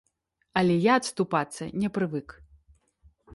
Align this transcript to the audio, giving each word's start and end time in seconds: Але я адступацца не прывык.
Але 0.61 0.77
я 0.85 0.95
адступацца 1.01 1.63
не 1.83 1.93
прывык. 1.99 2.35